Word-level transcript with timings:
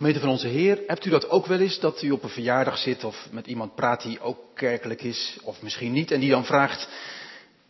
Gemeente 0.00 0.20
van 0.20 0.30
onze 0.30 0.48
Heer, 0.48 0.82
hebt 0.86 1.04
u 1.04 1.10
dat 1.10 1.28
ook 1.28 1.46
wel 1.46 1.60
eens 1.60 1.80
dat 1.80 2.02
u 2.02 2.10
op 2.10 2.22
een 2.22 2.28
verjaardag 2.28 2.78
zit 2.78 3.04
of 3.04 3.28
met 3.30 3.46
iemand 3.46 3.74
praat 3.74 4.02
die 4.02 4.20
ook 4.20 4.38
kerkelijk 4.54 5.02
is, 5.02 5.38
of 5.42 5.62
misschien 5.62 5.92
niet, 5.92 6.10
en 6.10 6.20
die 6.20 6.30
dan 6.30 6.44
vraagt 6.44 6.88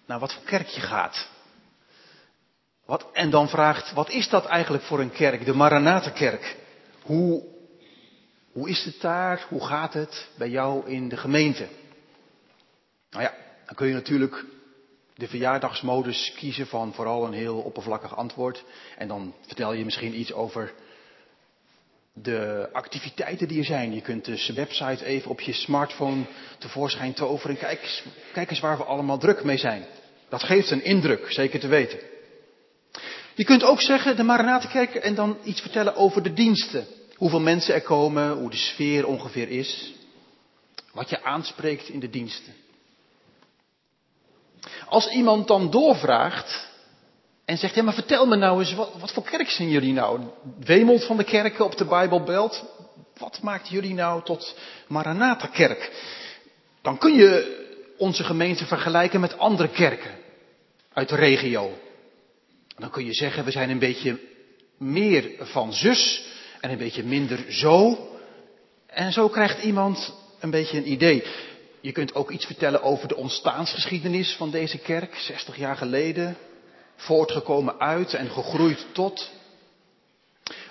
naar 0.06 0.18
wat 0.18 0.32
voor 0.32 0.42
kerk 0.42 0.66
je 0.66 0.80
gaat? 0.80 1.28
Wat, 2.86 3.06
en 3.12 3.30
dan 3.30 3.48
vraagt, 3.48 3.92
wat 3.92 4.10
is 4.10 4.28
dat 4.28 4.46
eigenlijk 4.46 4.84
voor 4.84 5.00
een 5.00 5.12
kerk, 5.12 5.44
de 5.44 5.54
Maranatenkerk? 5.54 6.56
Hoe, 7.02 7.44
hoe 8.52 8.68
is 8.68 8.84
het 8.84 9.00
daar? 9.00 9.46
Hoe 9.48 9.66
gaat 9.66 9.94
het 9.94 10.28
bij 10.38 10.48
jou 10.48 10.90
in 10.90 11.08
de 11.08 11.16
gemeente? 11.16 11.68
Nou 13.10 13.22
ja, 13.22 13.34
dan 13.66 13.74
kun 13.74 13.86
je 13.86 13.94
natuurlijk 13.94 14.44
de 15.14 15.28
verjaardagsmodus 15.28 16.32
kiezen 16.36 16.66
van 16.66 16.94
vooral 16.94 17.24
een 17.24 17.32
heel 17.32 17.58
oppervlakkig 17.58 18.16
antwoord. 18.16 18.64
En 18.96 19.08
dan 19.08 19.34
vertel 19.46 19.72
je 19.72 19.84
misschien 19.84 20.18
iets 20.18 20.32
over 20.32 20.72
de 22.22 22.68
activiteiten 22.72 23.48
die 23.48 23.58
er 23.58 23.64
zijn. 23.64 23.94
Je 23.94 24.00
kunt 24.00 24.24
dus 24.24 24.48
website 24.48 25.04
even 25.04 25.30
op 25.30 25.40
je 25.40 25.52
smartphone 25.52 26.22
tevoorschijn 26.58 27.12
toveren. 27.12 27.58
Kijk, 27.58 28.02
kijk 28.32 28.50
eens 28.50 28.60
waar 28.60 28.76
we 28.76 28.84
allemaal 28.84 29.18
druk 29.18 29.44
mee 29.44 29.58
zijn. 29.58 29.84
Dat 30.28 30.42
geeft 30.42 30.70
een 30.70 30.84
indruk, 30.84 31.32
zeker 31.32 31.60
te 31.60 31.68
weten. 31.68 31.98
Je 33.34 33.44
kunt 33.44 33.64
ook 33.64 33.80
zeggen, 33.80 34.16
de 34.16 34.22
Maranatenkerk, 34.22 34.94
en 34.94 35.14
dan 35.14 35.38
iets 35.44 35.60
vertellen 35.60 35.96
over 35.96 36.22
de 36.22 36.32
diensten. 36.32 36.86
Hoeveel 37.14 37.40
mensen 37.40 37.74
er 37.74 37.82
komen, 37.82 38.32
hoe 38.32 38.50
de 38.50 38.56
sfeer 38.56 39.06
ongeveer 39.06 39.48
is. 39.48 39.92
Wat 40.92 41.10
je 41.10 41.22
aanspreekt 41.22 41.88
in 41.88 42.00
de 42.00 42.10
diensten. 42.10 42.54
Als 44.86 45.08
iemand 45.08 45.48
dan 45.48 45.70
doorvraagt 45.70 46.69
en 47.50 47.58
zegt, 47.58 47.74
ja 47.74 47.82
maar 47.82 47.94
vertel 47.94 48.26
me 48.26 48.36
nou 48.36 48.58
eens, 48.58 48.74
wat, 48.74 49.12
voor 49.12 49.24
kerk 49.24 49.50
zijn 49.50 49.68
jullie 49.68 49.92
nou? 49.92 50.20
Wemelt 50.64 51.04
van 51.04 51.16
de 51.16 51.24
kerken 51.24 51.64
op 51.64 51.76
de 51.76 51.84
Bijbelbelt? 51.84 52.64
Wat 53.18 53.42
maakt 53.42 53.68
jullie 53.68 53.94
nou 53.94 54.24
tot 54.24 54.54
Maranatha-kerk? 54.88 55.92
Dan 56.82 56.98
kun 56.98 57.14
je 57.14 57.58
onze 57.98 58.24
gemeente 58.24 58.66
vergelijken 58.66 59.20
met 59.20 59.38
andere 59.38 59.68
kerken 59.68 60.10
uit 60.92 61.08
de 61.08 61.14
regio. 61.16 61.78
Dan 62.76 62.90
kun 62.90 63.04
je 63.04 63.14
zeggen, 63.14 63.44
we 63.44 63.50
zijn 63.50 63.70
een 63.70 63.78
beetje 63.78 64.18
meer 64.78 65.30
van 65.38 65.72
zus 65.72 66.24
en 66.60 66.70
een 66.70 66.78
beetje 66.78 67.04
minder 67.04 67.44
zo. 67.48 67.98
En 68.86 69.12
zo 69.12 69.28
krijgt 69.28 69.62
iemand 69.62 70.14
een 70.40 70.50
beetje 70.50 70.76
een 70.76 70.92
idee. 70.92 71.24
Je 71.80 71.92
kunt 71.92 72.14
ook 72.14 72.30
iets 72.30 72.46
vertellen 72.46 72.82
over 72.82 73.08
de 73.08 73.16
ontstaansgeschiedenis 73.16 74.34
van 74.36 74.50
deze 74.50 74.78
kerk, 74.78 75.14
60 75.14 75.56
jaar 75.56 75.76
geleden, 75.76 76.36
voortgekomen 77.00 77.78
uit 77.78 78.14
en 78.14 78.30
gegroeid 78.30 78.86
tot. 78.92 79.30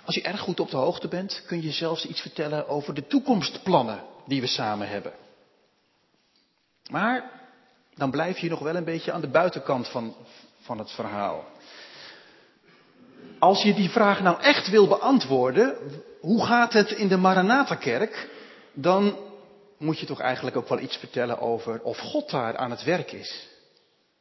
Als 0.06 0.16
je 0.16 0.22
erg 0.22 0.40
goed 0.40 0.60
op 0.60 0.70
de 0.70 0.78
hoogte 0.78 1.08
bent, 1.08 1.44
kun 1.48 1.62
je 1.62 1.72
zelfs 1.72 2.06
iets 2.06 2.22
vertellen 2.22 2.68
over 2.68 2.94
de 2.94 3.08
toekomstplannen 3.08 4.04
die 4.26 4.42
we 4.42 4.48
samen 4.48 4.90
hebben. 4.90 5.14
Maar 6.90 7.32
dan 7.96 8.12
blijf 8.12 8.38
je 8.38 8.50
nog 8.50 8.60
wel 8.60 8.76
een 8.76 8.84
beetje 8.84 9.12
aan 9.12 9.22
de 9.22 9.30
buitenkant 9.30 9.88
van, 9.88 10.16
van 10.62 10.78
het 10.78 10.92
verhaal. 10.92 11.46
Als 13.40 13.64
je 13.64 13.74
die 13.74 13.90
vraag 13.90 14.22
nou 14.22 14.42
echt 14.42 14.70
wil 14.70 14.88
beantwoorden, 14.88 15.76
hoe 16.20 16.46
gaat 16.46 16.74
het 16.74 16.92
in 16.92 17.08
de 17.08 17.18
Maranatha-kerk, 17.18 18.30
dan 18.74 19.18
moet 19.78 20.00
je 20.00 20.06
toch 20.06 20.20
eigenlijk 20.20 20.56
ook 20.58 20.70
wel 20.70 20.80
iets 20.80 20.98
vertellen 20.98 21.40
over 21.40 21.82
of 21.82 21.98
God 21.98 22.30
daar 22.30 22.58
aan 22.58 22.72
het 22.72 22.84
werk 22.84 23.12
is. 23.12 23.49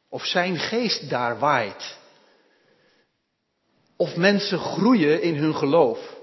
Of 0.09 0.25
zijn 0.25 0.57
geest 0.57 1.09
daar 1.09 1.39
waait. 1.39 1.97
Of 3.95 4.15
mensen 4.15 4.59
groeien 4.59 5.21
in 5.21 5.35
hun 5.35 5.55
geloof. 5.55 6.17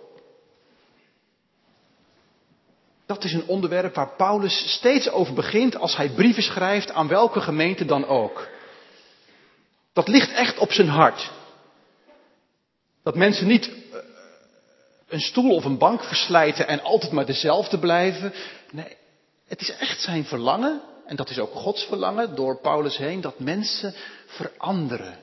Dat 3.06 3.24
is 3.24 3.32
een 3.32 3.46
onderwerp 3.46 3.94
waar 3.94 4.16
Paulus 4.16 4.72
steeds 4.72 5.10
over 5.10 5.34
begint 5.34 5.76
als 5.76 5.96
hij 5.96 6.10
brieven 6.10 6.42
schrijft 6.42 6.90
aan 6.90 7.08
welke 7.08 7.40
gemeente 7.40 7.84
dan 7.84 8.06
ook. 8.06 8.48
Dat 9.92 10.08
ligt 10.08 10.32
echt 10.32 10.58
op 10.58 10.72
zijn 10.72 10.88
hart. 10.88 11.30
Dat 13.02 13.14
mensen 13.14 13.46
niet 13.46 13.66
eh, 13.68 13.98
een 15.08 15.20
stoel 15.20 15.54
of 15.54 15.64
een 15.64 15.78
bank 15.78 16.04
verslijten 16.04 16.68
en 16.68 16.82
altijd 16.82 17.12
maar 17.12 17.26
dezelfde 17.26 17.78
blijven. 17.78 18.32
Nee, 18.70 18.96
het 19.48 19.60
is 19.60 19.70
echt 19.70 20.00
zijn 20.00 20.24
verlangen, 20.24 20.80
en 21.06 21.16
dat 21.16 21.30
is 21.30 21.38
ook 21.38 21.52
Gods 21.52 21.84
verlangen 21.84 22.34
door 22.34 22.60
Paulus 22.60 22.96
heen, 22.96 23.20
dat 23.20 23.38
mensen 23.38 23.94
veranderen. 24.26 25.18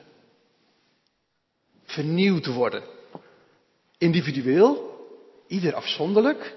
Vernieuwd 1.84 2.46
worden. 2.46 2.82
Individueel, 3.98 4.98
ieder 5.46 5.74
afzonderlijk 5.74 6.56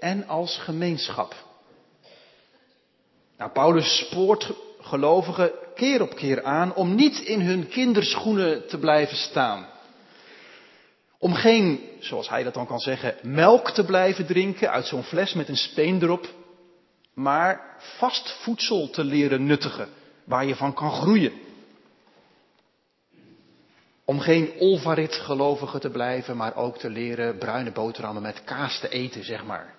en 0.00 0.26
als 0.26 0.58
gemeenschap. 0.58 1.34
Nou, 3.38 3.50
Paulus 3.50 3.98
spoort 3.98 4.52
gelovigen 4.80 5.52
keer 5.74 6.02
op 6.02 6.14
keer 6.14 6.42
aan 6.42 6.74
om 6.74 6.94
niet 6.94 7.18
in 7.18 7.40
hun 7.40 7.68
kinderschoenen 7.68 8.68
te 8.68 8.78
blijven 8.78 9.16
staan. 9.16 9.66
Om 11.18 11.34
geen, 11.34 11.80
zoals 11.98 12.28
hij 12.28 12.42
dat 12.42 12.54
dan 12.54 12.66
kan 12.66 12.78
zeggen, 12.78 13.16
melk 13.22 13.70
te 13.70 13.84
blijven 13.84 14.26
drinken 14.26 14.70
uit 14.70 14.86
zo'n 14.86 15.02
fles 15.02 15.32
met 15.32 15.48
een 15.48 15.56
speen 15.56 16.02
erop 16.02 16.28
maar 17.14 17.76
vast 17.76 18.36
voedsel 18.40 18.90
te 18.90 19.04
leren 19.04 19.46
nuttigen, 19.46 19.88
waar 20.24 20.46
je 20.46 20.56
van 20.56 20.74
kan 20.74 20.92
groeien. 20.92 21.32
Om 24.04 24.20
geen 24.20 24.52
olvarit 24.58 25.14
gelovige 25.14 25.78
te 25.78 25.90
blijven, 25.90 26.36
maar 26.36 26.56
ook 26.56 26.78
te 26.78 26.90
leren 26.90 27.38
bruine 27.38 27.72
boterhammen 27.72 28.22
met 28.22 28.44
kaas 28.44 28.80
te 28.80 28.88
eten, 28.88 29.24
zeg 29.24 29.44
maar. 29.44 29.74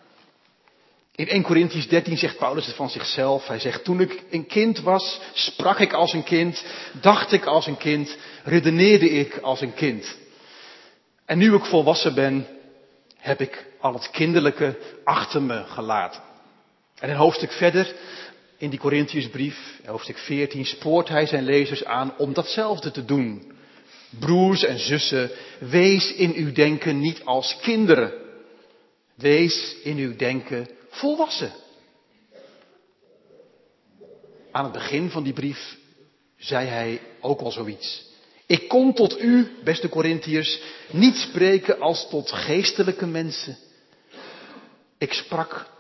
In 1.16 1.28
1 1.28 1.44
Corinthians 1.44 1.88
13 1.88 2.18
zegt 2.18 2.38
Paulus 2.38 2.66
het 2.66 2.76
van 2.76 2.90
zichzelf. 2.90 3.48
Hij 3.48 3.60
zegt, 3.60 3.84
toen 3.84 4.00
ik 4.00 4.24
een 4.30 4.46
kind 4.46 4.80
was, 4.80 5.22
sprak 5.34 5.80
ik 5.80 5.94
als 5.94 6.14
een 6.14 6.24
kind, 6.24 6.66
dacht 7.02 7.32
ik 7.32 7.46
als 7.46 7.68
een 7.68 7.78
kind, 7.78 8.18
redeneerde 8.44 9.10
ik 9.10 9.38
als 9.38 9.62
een 9.62 9.74
kind. 9.74 10.18
En 11.26 11.38
nu 11.38 11.56
ik 11.56 11.66
volwassen 11.66 12.14
ben, 12.14 12.48
heb 13.18 13.42
ik 13.42 13.66
al 13.80 13.94
het 13.94 14.10
kinderlijke 14.10 14.78
achter 15.04 15.42
me 15.42 15.64
gelaten. 15.64 16.25
En 17.00 17.10
een 17.10 17.16
hoofdstuk 17.16 17.52
verder, 17.52 17.96
in 18.58 18.70
die 18.70 18.80
Corinthiërsbrief, 18.80 19.80
hoofdstuk 19.86 20.18
14, 20.18 20.66
spoort 20.66 21.10
hij 21.10 21.26
zijn 21.26 21.44
lezers 21.44 21.86
aan 21.86 22.18
om 22.18 22.34
datzelfde 22.34 22.92
te 22.92 23.06
doen. 23.06 23.54
Broers 24.20 24.64
en 24.64 24.80
zussen, 24.80 25.32
wees 25.60 26.14
in 26.14 26.34
uw 26.34 26.52
denken 26.52 27.00
niet 27.00 27.26
als 27.26 27.58
kinderen. 27.62 28.14
Wees 29.16 29.76
in 29.84 29.98
uw 29.98 30.16
denken 30.16 30.68
volwassen. 30.90 31.54
Aan 34.52 34.64
het 34.64 34.74
begin 34.74 35.10
van 35.10 35.24
die 35.24 35.34
brief 35.34 35.78
zei 36.38 36.68
hij 36.68 37.02
ook 37.22 37.42
al 37.42 37.52
zoiets. 37.52 38.04
Ik 38.46 38.68
kon 38.68 38.94
tot 38.94 39.22
u, 39.22 39.52
beste 39.64 39.90
Corinthiërs, 39.90 40.62
niet 40.92 41.16
spreken 41.16 41.80
als 41.80 42.10
tot 42.10 42.32
geestelijke 42.32 43.06
mensen. 43.06 43.58
Ik 44.98 45.14
sprak 45.14 45.74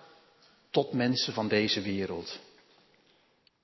tot 0.75 0.93
mensen 0.93 1.33
van 1.33 1.47
deze 1.47 1.81
wereld. 1.81 2.39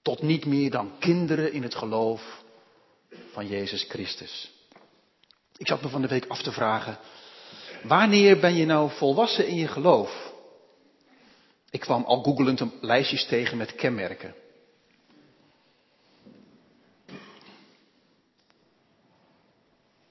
Tot 0.02 0.22
niet 0.22 0.46
meer 0.46 0.72
dan 0.72 0.92
kinderen 1.00 1.54
in 1.54 1.64
het 1.64 1.76
geloof 1.76 2.44
van 3.32 3.48
Jezus 3.48 3.84
Christus. 3.84 4.52
Ik 5.58 5.68
zat 5.68 5.82
me 5.82 5.90
van 5.90 6.02
de 6.02 6.08
week 6.08 6.26
af 6.28 6.42
te 6.42 6.52
vragen, 6.52 6.98
wanneer 7.84 8.40
ben 8.40 8.56
je 8.56 8.66
nou 8.66 8.92
volwassen 8.92 9.48
in 9.48 9.56
je 9.56 9.68
geloof? 9.68 10.34
Ik 11.70 11.80
kwam 11.80 12.04
al 12.04 12.24
googelend 12.24 12.60
een 12.60 12.74
lijstjes 12.82 13.26
tegen 13.26 13.58
met 13.58 13.76
kenmerken. 13.76 14.36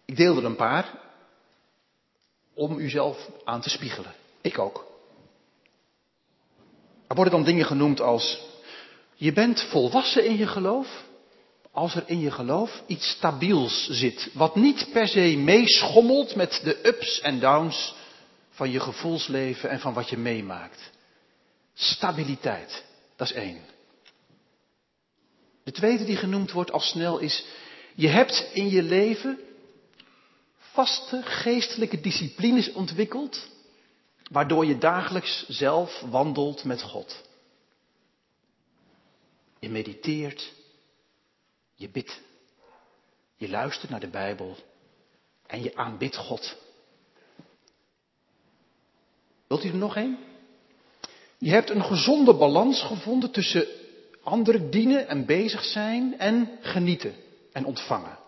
Ik 0.04 0.16
deelde 0.16 0.40
er 0.40 0.46
een 0.46 0.56
paar 0.56 0.98
om 2.54 2.78
uzelf 2.78 3.30
aan 3.44 3.60
te 3.60 3.70
spiegelen. 3.70 4.14
Ik 4.40 4.58
ook. 4.58 4.89
Er 7.10 7.16
worden 7.16 7.34
dan 7.34 7.44
dingen 7.44 7.66
genoemd 7.66 8.00
als, 8.00 8.40
je 9.14 9.32
bent 9.32 9.62
volwassen 9.62 10.24
in 10.24 10.36
je 10.36 10.46
geloof 10.46 11.08
als 11.72 11.94
er 11.94 12.02
in 12.06 12.20
je 12.20 12.30
geloof 12.30 12.82
iets 12.86 13.10
stabiels 13.10 13.88
zit, 13.90 14.30
wat 14.32 14.56
niet 14.56 14.88
per 14.92 15.08
se 15.08 15.36
meeschommelt 15.36 16.34
met 16.34 16.60
de 16.64 16.86
ups 16.86 17.20
en 17.20 17.40
downs 17.40 17.94
van 18.50 18.70
je 18.70 18.80
gevoelsleven 18.80 19.70
en 19.70 19.80
van 19.80 19.92
wat 19.94 20.08
je 20.08 20.16
meemaakt. 20.16 20.90
Stabiliteit, 21.74 22.84
dat 23.16 23.30
is 23.30 23.34
één. 23.34 23.60
De 25.64 25.72
tweede 25.72 26.04
die 26.04 26.16
genoemd 26.16 26.52
wordt 26.52 26.72
al 26.72 26.80
snel 26.80 27.18
is, 27.18 27.44
je 27.94 28.08
hebt 28.08 28.50
in 28.52 28.70
je 28.70 28.82
leven 28.82 29.38
vaste 30.58 31.22
geestelijke 31.24 32.00
disciplines 32.00 32.72
ontwikkeld 32.72 33.48
waardoor 34.30 34.66
je 34.66 34.78
dagelijks 34.78 35.44
zelf 35.48 36.00
wandelt 36.00 36.64
met 36.64 36.82
God. 36.82 37.22
Je 39.58 39.70
mediteert, 39.70 40.52
je 41.74 41.88
bidt, 41.88 42.20
je 43.36 43.48
luistert 43.48 43.90
naar 43.90 44.00
de 44.00 44.08
Bijbel 44.08 44.56
en 45.46 45.62
je 45.62 45.76
aanbidt 45.76 46.16
God. 46.16 46.56
Wilt 49.46 49.64
u 49.64 49.68
er 49.68 49.76
nog 49.76 49.96
een? 49.96 50.18
Je 51.38 51.50
hebt 51.50 51.70
een 51.70 51.84
gezonde 51.84 52.34
balans 52.34 52.82
gevonden 52.82 53.30
tussen 53.30 53.66
anderen 54.22 54.70
dienen 54.70 55.08
en 55.08 55.26
bezig 55.26 55.64
zijn 55.64 56.18
en 56.18 56.58
genieten 56.60 57.14
en 57.52 57.64
ontvangen. 57.64 58.18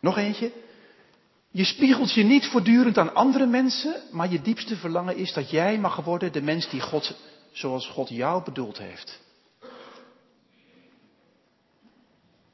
Nog 0.00 0.16
eentje. 0.16 0.52
Je 1.54 1.64
spiegelt 1.64 2.12
je 2.12 2.22
niet 2.22 2.46
voortdurend 2.46 2.98
aan 2.98 3.14
andere 3.14 3.46
mensen, 3.46 4.02
maar 4.10 4.30
je 4.30 4.40
diepste 4.40 4.76
verlangen 4.76 5.16
is 5.16 5.32
dat 5.32 5.50
jij 5.50 5.78
mag 5.78 5.96
worden 5.96 6.32
de 6.32 6.42
mens 6.42 6.70
die 6.70 6.80
God, 6.80 7.16
zoals 7.52 7.88
God 7.88 8.08
jou 8.08 8.44
bedoeld 8.44 8.78
heeft. 8.78 9.20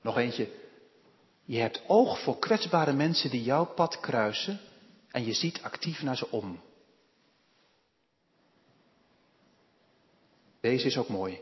Nog 0.02 0.16
eentje. 0.16 0.48
Je 1.44 1.58
hebt 1.58 1.82
oog 1.86 2.20
voor 2.22 2.38
kwetsbare 2.38 2.92
mensen 2.92 3.30
die 3.30 3.42
jouw 3.42 3.64
pad 3.64 4.00
kruisen 4.00 4.60
en 5.10 5.24
je 5.24 5.32
ziet 5.32 5.62
actief 5.62 6.02
naar 6.02 6.16
ze 6.16 6.30
om. 6.30 6.60
Deze 10.60 10.86
is 10.86 10.96
ook 10.96 11.08
mooi. 11.08 11.40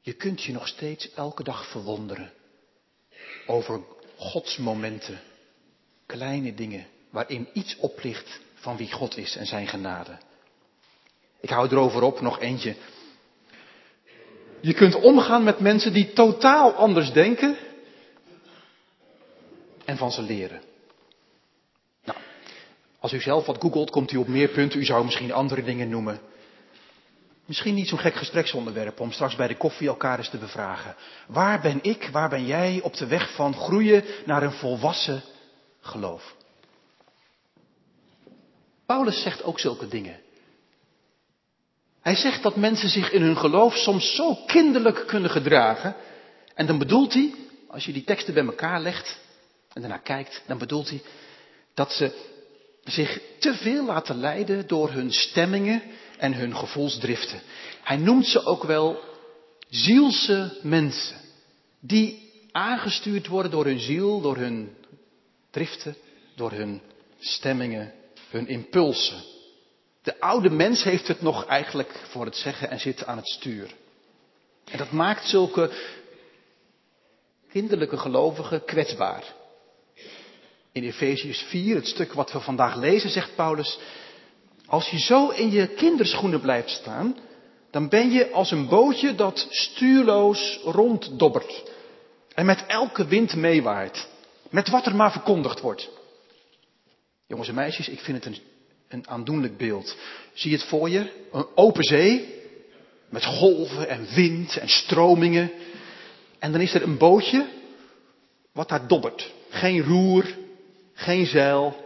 Je 0.00 0.12
kunt 0.12 0.42
je 0.42 0.52
nog 0.52 0.68
steeds 0.68 1.12
elke 1.14 1.42
dag 1.42 1.70
verwonderen 1.70 2.32
over 3.46 3.80
Gods 4.16 4.56
momenten, 4.56 5.20
kleine 6.10 6.54
dingen 6.54 6.86
waarin 7.10 7.48
iets 7.52 7.76
oplicht 7.76 8.40
van 8.54 8.76
wie 8.76 8.92
God 8.92 9.16
is 9.16 9.36
en 9.36 9.46
zijn 9.46 9.66
genade. 9.66 10.18
Ik 11.40 11.50
hou 11.50 11.68
erover 11.68 12.02
op, 12.02 12.20
nog 12.20 12.40
eentje. 12.40 12.74
Je 14.60 14.74
kunt 14.74 14.94
omgaan 14.94 15.44
met 15.44 15.60
mensen 15.60 15.92
die 15.92 16.12
totaal 16.12 16.72
anders 16.72 17.12
denken 17.12 17.56
en 19.84 19.96
van 19.96 20.10
ze 20.10 20.22
leren. 20.22 20.60
Nou, 22.04 22.18
als 23.00 23.12
u 23.12 23.20
zelf 23.20 23.46
wat 23.46 23.60
googelt, 23.60 23.90
komt 23.90 24.12
u 24.12 24.16
op 24.16 24.28
meer 24.28 24.48
punten. 24.48 24.80
U 24.80 24.84
zou 24.84 25.04
misschien 25.04 25.32
andere 25.32 25.62
dingen 25.62 25.88
noemen. 25.88 26.20
Misschien 27.44 27.74
niet 27.74 27.88
zo'n 27.88 27.98
gek 27.98 28.14
gespreksonderwerp 28.14 29.00
om 29.00 29.12
straks 29.12 29.36
bij 29.36 29.48
de 29.48 29.56
koffie 29.56 29.88
elkaar 29.88 30.18
eens 30.18 30.30
te 30.30 30.38
bevragen. 30.38 30.94
Waar 31.26 31.60
ben 31.60 31.78
ik, 31.82 32.08
waar 32.12 32.28
ben 32.28 32.46
jij 32.46 32.80
op 32.82 32.96
de 32.96 33.06
weg 33.06 33.34
van 33.34 33.54
groeien 33.54 34.04
naar 34.24 34.42
een 34.42 34.52
volwassen 34.52 35.22
geloof? 35.80 36.34
Paulus 38.86 39.22
zegt 39.22 39.42
ook 39.42 39.60
zulke 39.60 39.88
dingen. 39.88 40.20
Hij 42.00 42.14
zegt 42.14 42.42
dat 42.42 42.56
mensen 42.56 42.88
zich 42.88 43.10
in 43.10 43.22
hun 43.22 43.36
geloof 43.36 43.76
soms 43.76 44.14
zo 44.14 44.34
kinderlijk 44.46 45.06
kunnen 45.06 45.30
gedragen. 45.30 45.94
En 46.54 46.66
dan 46.66 46.78
bedoelt 46.78 47.14
hij, 47.14 47.34
als 47.68 47.84
je 47.84 47.92
die 47.92 48.04
teksten 48.04 48.34
bij 48.34 48.44
elkaar 48.44 48.80
legt 48.80 49.18
en 49.72 49.80
daarna 49.80 49.96
kijkt, 49.96 50.42
dan 50.46 50.58
bedoelt 50.58 50.88
hij 50.88 51.02
dat 51.74 51.92
ze 51.92 52.28
zich 52.84 53.20
te 53.38 53.54
veel 53.54 53.84
laten 53.84 54.16
leiden 54.16 54.66
door 54.66 54.90
hun 54.90 55.12
stemmingen 55.12 55.82
en 56.18 56.34
hun 56.34 56.56
gevoelsdriften. 56.56 57.40
Hij 57.82 57.96
noemt 57.96 58.26
ze 58.26 58.44
ook 58.44 58.64
wel 58.64 59.00
zielse 59.68 60.58
mensen. 60.62 61.16
Die 61.80 62.32
aangestuurd 62.52 63.26
worden 63.26 63.50
door 63.50 63.64
hun 63.64 63.80
ziel, 63.80 64.20
door 64.20 64.36
hun 64.36 64.76
driften, 65.50 65.96
door 66.36 66.50
hun 66.50 66.80
stemmingen, 67.18 67.92
hun 68.30 68.48
impulsen. 68.48 69.22
De 70.02 70.20
oude 70.20 70.50
mens 70.50 70.82
heeft 70.82 71.08
het 71.08 71.22
nog 71.22 71.46
eigenlijk 71.46 71.92
voor 72.08 72.24
het 72.24 72.36
zeggen 72.36 72.70
en 72.70 72.80
zit 72.80 73.04
aan 73.04 73.16
het 73.16 73.28
stuur. 73.28 73.74
En 74.64 74.78
dat 74.78 74.90
maakt 74.90 75.28
zulke 75.28 75.70
kinderlijke 77.50 77.96
gelovigen 77.96 78.64
kwetsbaar. 78.64 79.24
In 80.72 80.84
Efeziërs 80.84 81.42
4, 81.42 81.74
het 81.74 81.86
stuk 81.86 82.12
wat 82.12 82.32
we 82.32 82.40
vandaag 82.40 82.76
lezen, 82.76 83.10
zegt 83.10 83.34
Paulus, 83.34 83.78
als 84.66 84.88
je 84.88 84.98
zo 84.98 85.28
in 85.28 85.50
je 85.50 85.66
kinderschoenen 85.66 86.40
blijft 86.40 86.70
staan, 86.70 87.16
dan 87.70 87.88
ben 87.88 88.10
je 88.10 88.30
als 88.30 88.50
een 88.50 88.68
bootje 88.68 89.14
dat 89.14 89.46
stuurloos 89.50 90.60
ronddobbert. 90.64 91.62
En 92.34 92.46
met 92.46 92.66
elke 92.66 93.06
wind 93.06 93.34
meewaait. 93.34 94.08
Met 94.50 94.68
wat 94.68 94.86
er 94.86 94.94
maar 94.96 95.12
verkondigd 95.12 95.60
wordt. 95.60 95.90
Jongens 97.26 97.48
en 97.48 97.54
meisjes, 97.54 97.88
ik 97.88 98.00
vind 98.00 98.24
het 98.24 98.34
een, 98.34 98.42
een 98.88 99.08
aandoenlijk 99.08 99.56
beeld. 99.56 99.96
Zie 100.32 100.50
je 100.50 100.56
het 100.56 100.66
voor 100.66 100.90
je? 100.90 101.28
Een 101.32 101.46
open 101.54 101.84
zee. 101.84 102.38
Met 103.08 103.24
golven 103.24 103.88
en 103.88 104.14
wind 104.14 104.56
en 104.56 104.68
stromingen. 104.68 105.52
En 106.38 106.52
dan 106.52 106.60
is 106.60 106.74
er 106.74 106.82
een 106.82 106.98
bootje 106.98 107.48
wat 108.52 108.68
daar 108.68 108.86
dobbert. 108.86 109.32
Geen 109.48 109.82
roer, 109.82 110.36
geen 110.94 111.26
zeil. 111.26 111.84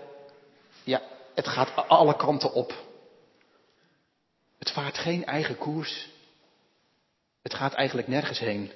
Ja, 0.84 1.02
het 1.34 1.48
gaat 1.48 1.88
alle 1.88 2.16
kanten 2.16 2.52
op. 2.52 2.84
Het 4.58 4.70
vaart 4.70 4.98
geen 4.98 5.24
eigen 5.24 5.58
koers. 5.58 6.08
Het 7.42 7.54
gaat 7.54 7.72
eigenlijk 7.74 8.08
nergens 8.08 8.38
heen. 8.38 8.70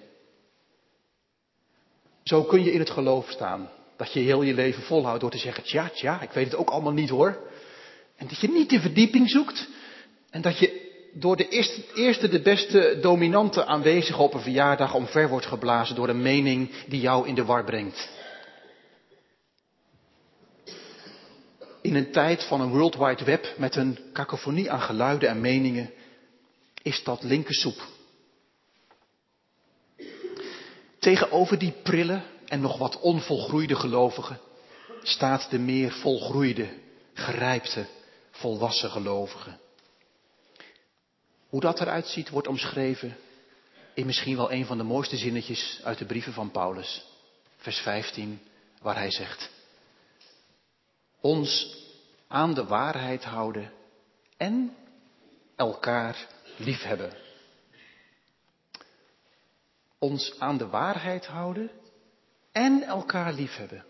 Zo 2.23 2.43
kun 2.43 2.65
je 2.65 2.73
in 2.73 2.79
het 2.79 2.91
geloof 2.91 3.31
staan. 3.31 3.71
Dat 3.99 4.13
je 4.13 4.21
heel 4.21 4.43
je 4.43 4.55
leven 4.55 4.83
volhoudt 4.83 5.21
door 5.21 5.31
te 5.31 5.39
zeggen, 5.39 5.65
tja, 5.65 5.89
tja, 5.89 6.21
ik 6.21 6.31
weet 6.31 6.45
het 6.45 6.57
ook 6.57 6.71
allemaal 6.71 6.93
niet 6.93 7.09
hoor. 7.09 7.39
En 8.17 8.27
dat 8.29 8.41
je 8.41 8.49
niet 8.49 8.71
de 8.71 8.81
verdieping 8.81 9.31
zoekt. 9.31 9.69
En 10.31 10.43
dat 10.43 10.59
je 10.59 10.87
door 11.13 11.37
de 11.37 11.49
eerste, 11.49 11.85
eerste 11.95 12.29
de 12.29 12.43
beste 12.43 12.99
dominante 13.01 13.65
aanwezige 13.65 14.23
op 14.23 14.35
een 14.35 14.41
verjaardag 14.41 14.95
omver 14.95 15.29
wordt 15.29 15.47
geblazen 15.47 15.97
door 15.97 16.09
een 16.09 16.23
mening 16.23 16.71
die 16.87 17.01
jou 17.01 17.29
in 17.29 17.35
de 17.35 17.45
war 17.45 17.65
brengt. 17.65 18.09
In 21.83 21.95
een 21.95 22.13
tijd 22.13 22.45
van 22.45 22.61
een 22.61 22.71
World 22.71 22.97
Wide 22.97 23.25
Web 23.25 23.55
met 23.57 23.77
een 23.77 23.99
cacophonie 24.13 24.71
aan 24.71 24.81
geluiden 24.81 25.29
en 25.29 25.41
meningen 25.41 25.91
is 26.83 27.03
dat 27.05 27.23
linkersoep. 27.23 27.87
Tegenover 30.99 31.59
die 31.59 31.75
prille 31.83 32.23
en 32.49 32.61
nog 32.61 32.79
wat 32.79 33.01
onvolgroeide 33.01 33.75
gelovigen 33.77 34.41
staat 35.03 35.51
de 35.51 35.59
meer 35.59 35.93
volgroeide, 35.93 36.69
gerijpte, 37.15 37.87
volwassen 38.31 38.91
gelovigen. 38.91 39.61
Hoe 41.49 41.61
dat 41.61 41.81
eruit 41.81 42.07
ziet 42.07 42.29
wordt 42.29 42.49
omschreven 42.49 43.17
in 43.95 44.07
misschien 44.07 44.37
wel 44.37 44.53
een 44.53 44.67
van 44.67 44.77
de 44.77 44.85
mooiste 44.85 45.17
zinnetjes 45.17 45.81
uit 45.85 45.99
de 45.99 46.05
brieven 46.05 46.33
van 46.33 46.51
Paulus, 46.51 47.05
vers 47.57 47.79
15, 47.79 48.41
waar 48.83 48.97
hij 48.97 49.11
zegt, 49.11 49.51
ons 51.21 51.77
aan 52.29 52.55
de 52.55 52.65
waarheid 52.65 53.25
houden 53.25 53.73
en 54.37 54.77
elkaar 55.57 56.27
liefhebben. 56.57 57.13
Ons 59.99 60.39
aan 60.39 60.57
de 60.57 60.69
waarheid 60.69 61.27
houden 61.27 61.71
en 62.59 62.83
elkaar 62.83 63.33
liefhebben. 63.33 63.85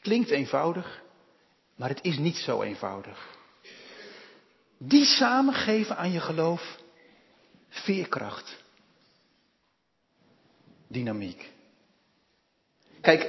Klinkt 0.00 0.30
eenvoudig, 0.30 1.02
maar 1.76 1.88
het 1.88 2.02
is 2.02 2.18
niet 2.18 2.36
zo 2.36 2.62
eenvoudig. 2.62 3.36
Die 4.78 5.04
samen 5.04 5.54
geven 5.54 5.96
aan 5.96 6.10
je 6.10 6.20
geloof 6.20 6.78
veerkracht, 7.68 8.62
dynamiek. 10.88 11.50
Kijk, 13.00 13.28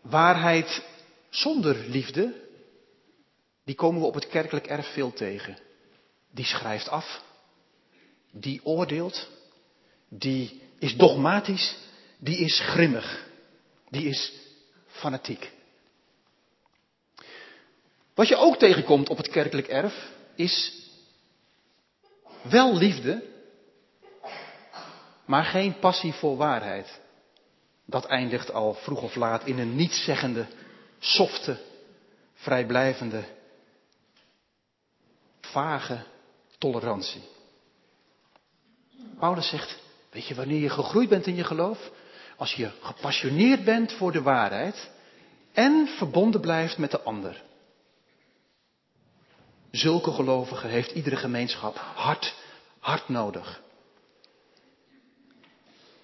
waarheid 0.00 0.84
zonder 1.30 1.76
liefde, 1.76 2.34
die 3.64 3.74
komen 3.74 4.00
we 4.00 4.06
op 4.06 4.14
het 4.14 4.28
kerkelijk 4.28 4.66
erf 4.66 4.92
veel 4.92 5.12
tegen. 5.12 5.58
Die 6.30 6.44
schrijft 6.44 6.88
af, 6.88 7.22
die 8.30 8.64
oordeelt, 8.64 9.28
die 10.08 10.62
is 10.78 10.96
dogmatisch, 10.96 11.90
die 12.22 12.36
is 12.36 12.60
grimmig, 12.60 13.26
die 13.90 14.08
is 14.08 14.32
fanatiek. 14.86 15.50
Wat 18.14 18.28
je 18.28 18.36
ook 18.36 18.56
tegenkomt 18.56 19.08
op 19.08 19.16
het 19.16 19.28
kerkelijk 19.28 19.68
erf 19.68 20.12
is 20.34 20.86
wel 22.42 22.76
liefde, 22.76 23.22
maar 25.24 25.44
geen 25.44 25.78
passie 25.78 26.12
voor 26.12 26.36
waarheid. 26.36 27.00
Dat 27.84 28.04
eindigt 28.04 28.52
al 28.52 28.74
vroeg 28.74 29.02
of 29.02 29.14
laat 29.14 29.46
in 29.46 29.58
een 29.58 29.76
nietszeggende 29.76 30.46
softe, 30.98 31.58
vrijblijvende, 32.34 33.24
vage 35.40 36.04
tolerantie. 36.58 37.22
Paulus 39.18 39.48
zegt, 39.48 39.78
weet 40.10 40.26
je 40.26 40.34
wanneer 40.34 40.60
je 40.60 40.70
gegroeid 40.70 41.08
bent 41.08 41.26
in 41.26 41.34
je 41.34 41.44
geloof? 41.44 41.90
Als 42.42 42.54
je 42.54 42.70
gepassioneerd 42.80 43.64
bent 43.64 43.92
voor 43.92 44.12
de 44.12 44.22
waarheid 44.22 44.90
en 45.52 45.88
verbonden 45.96 46.40
blijft 46.40 46.78
met 46.78 46.90
de 46.90 47.00
ander. 47.00 47.42
Zulke 49.70 50.12
gelovigen 50.12 50.70
heeft 50.70 50.90
iedere 50.90 51.16
gemeenschap 51.16 51.76
hard, 51.94 52.34
hard 52.78 53.08
nodig. 53.08 53.62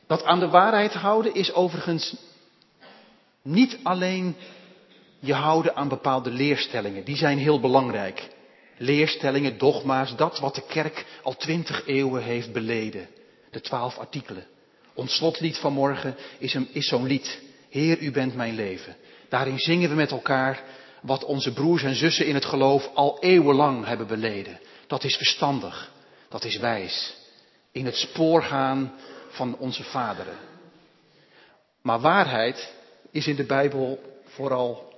Dat 0.06 0.24
aan 0.24 0.40
de 0.40 0.48
waarheid 0.48 0.92
houden 0.94 1.34
is 1.34 1.52
overigens 1.52 2.16
niet 3.42 3.78
alleen 3.82 4.36
je 5.18 5.34
houden 5.34 5.76
aan 5.76 5.88
bepaalde 5.88 6.30
leerstellingen. 6.30 7.04
Die 7.04 7.16
zijn 7.16 7.38
heel 7.38 7.60
belangrijk. 7.60 8.28
Leerstellingen, 8.76 9.58
dogma's, 9.58 10.16
dat 10.16 10.38
wat 10.38 10.54
de 10.54 10.66
kerk 10.66 11.06
al 11.22 11.36
twintig 11.36 11.86
eeuwen 11.86 12.22
heeft 12.22 12.52
beleden. 12.52 13.08
De 13.50 13.60
twaalf 13.60 13.98
artikelen. 13.98 14.46
Ons 14.98 15.14
slotlied 15.14 15.58
van 15.58 15.72
morgen 15.72 16.16
is, 16.38 16.54
is 16.72 16.88
zo'n 16.88 17.06
lied. 17.06 17.40
Heer, 17.68 17.98
u 17.98 18.10
bent 18.10 18.34
mijn 18.34 18.54
leven. 18.54 18.96
Daarin 19.28 19.58
zingen 19.58 19.88
we 19.88 19.94
met 19.94 20.10
elkaar 20.10 20.62
wat 21.02 21.24
onze 21.24 21.52
broers 21.52 21.82
en 21.82 21.94
zussen 21.94 22.26
in 22.26 22.34
het 22.34 22.44
geloof 22.44 22.90
al 22.94 23.18
eeuwenlang 23.20 23.86
hebben 23.86 24.06
beleden. 24.06 24.60
Dat 24.86 25.04
is 25.04 25.16
verstandig. 25.16 25.92
Dat 26.28 26.44
is 26.44 26.56
wijs. 26.56 27.16
In 27.72 27.84
het 27.84 27.96
spoor 27.96 28.42
gaan 28.42 28.92
van 29.28 29.56
onze 29.58 29.82
vaderen. 29.82 30.36
Maar 31.82 32.00
waarheid 32.00 32.72
is 33.10 33.26
in 33.26 33.36
de 33.36 33.46
Bijbel 33.46 34.00
vooral 34.24 34.92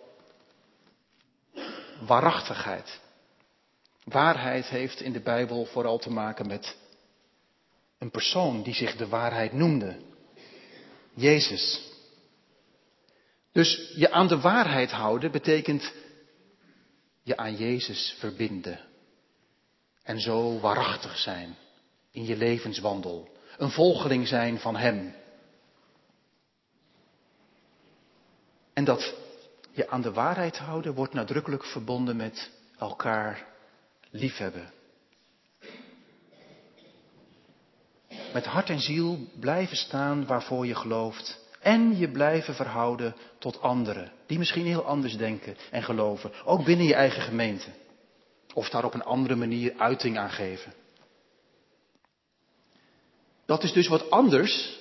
waarachtigheid. 2.07 3.01
Waarheid 4.05 4.67
heeft 4.67 5.01
in 5.01 5.13
de 5.13 5.21
Bijbel 5.21 5.65
vooral 5.65 5.99
te 5.99 6.11
maken 6.11 6.47
met 6.47 6.77
een 8.01 8.11
persoon 8.11 8.63
die 8.63 8.75
zich 8.75 8.97
de 8.97 9.09
waarheid 9.09 9.53
noemde. 9.53 9.97
Jezus. 11.15 11.81
Dus 13.53 13.93
je 13.95 14.11
aan 14.11 14.29
de 14.29 14.41
waarheid 14.41 14.91
houden 14.91 15.31
betekent 15.31 15.93
je 17.23 17.37
aan 17.37 17.57
Jezus 17.57 18.17
verbinden. 18.19 18.81
En 20.03 20.21
zo 20.21 20.61
waarachtig 20.61 21.19
zijn 21.19 21.57
in 22.11 22.25
je 22.25 22.37
levenswandel. 22.37 23.29
Een 23.57 23.71
volgeling 23.71 24.29
zijn 24.29 24.59
van 24.59 24.77
Hem. 24.77 25.15
En 28.73 28.85
dat 28.85 29.15
je 29.73 29.89
aan 29.89 30.03
de 30.03 30.13
waarheid 30.13 30.59
houden 30.59 30.95
wordt 30.95 31.15
nadrukkelijk 31.15 31.65
verbonden 31.65 32.17
met 32.17 32.51
elkaar 32.79 33.47
liefhebben. 34.11 34.80
Met 38.33 38.47
hart 38.47 38.71
en 38.71 38.81
ziel 38.81 39.19
blijven 39.41 39.77
staan 39.77 40.27
waarvoor 40.27 40.67
je 40.67 40.75
gelooft. 40.75 41.39
En 41.61 41.99
je 41.99 42.11
blijven 42.11 42.55
verhouden 42.55 43.17
tot 43.39 43.61
anderen, 43.61 44.13
die 44.27 44.39
misschien 44.39 44.67
heel 44.67 44.85
anders 44.85 45.17
denken 45.17 45.57
en 45.71 45.83
geloven. 45.83 46.33
Ook 46.45 46.65
binnen 46.65 46.87
je 46.87 46.95
eigen 46.95 47.23
gemeente. 47.23 47.69
Of 48.55 48.69
daar 48.69 48.85
op 48.85 48.95
een 48.95 49.05
andere 49.05 49.37
manier 49.37 49.73
uiting 49.77 50.19
aan 50.19 50.31
geven. 50.31 50.73
Dat 53.47 53.63
is 53.63 53.73
dus 53.73 53.89
wat 53.89 54.11
anders 54.11 54.79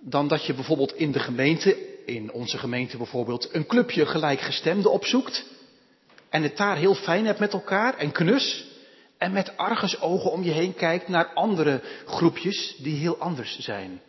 dan 0.00 0.28
dat 0.28 0.46
je 0.46 0.54
bijvoorbeeld 0.54 0.94
in 0.94 1.12
de 1.12 1.20
gemeente 1.20 1.92
in 2.06 2.32
onze 2.32 2.58
gemeente 2.58 2.96
bijvoorbeeld 2.96 3.54
een 3.54 3.66
clubje 3.66 4.06
gelijkgestemden 4.06 4.92
opzoekt. 4.92 5.44
En 6.28 6.42
het 6.42 6.56
daar 6.56 6.76
heel 6.76 6.94
fijn 6.94 7.26
hebt 7.26 7.38
met 7.38 7.52
elkaar 7.52 7.96
en 7.96 8.12
knus. 8.12 8.72
En 9.18 9.32
met 9.32 9.56
argusogen 9.56 10.30
om 10.30 10.42
je 10.42 10.50
heen 10.50 10.74
kijkt 10.74 11.08
naar 11.08 11.32
andere 11.34 11.82
groepjes 12.06 12.76
die 12.76 12.96
heel 12.96 13.18
anders 13.18 13.58
zijn. 13.58 14.00